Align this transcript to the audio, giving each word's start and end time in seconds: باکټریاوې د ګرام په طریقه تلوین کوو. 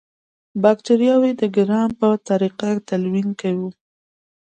باکټریاوې 0.63 1.31
د 1.41 1.43
ګرام 1.55 1.89
په 1.99 2.07
طریقه 2.29 2.69
تلوین 2.87 3.29
کوو. 3.41 3.69